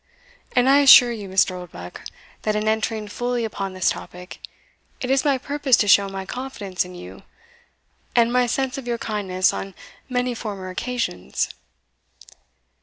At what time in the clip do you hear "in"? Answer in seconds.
2.55-2.67, 6.83-6.95